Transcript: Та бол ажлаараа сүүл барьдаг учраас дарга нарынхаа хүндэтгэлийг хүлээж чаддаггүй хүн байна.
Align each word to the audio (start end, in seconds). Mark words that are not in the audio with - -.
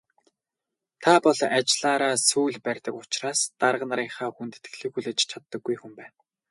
Та 1.03 1.11
бол 1.25 1.39
ажлаараа 1.57 2.15
сүүл 2.29 2.57
барьдаг 2.65 2.93
учраас 3.01 3.39
дарга 3.61 3.85
нарынхаа 3.91 4.29
хүндэтгэлийг 4.35 4.91
хүлээж 4.93 5.19
чаддаггүй 5.31 5.75
хүн 5.79 5.93
байна. 5.99 6.17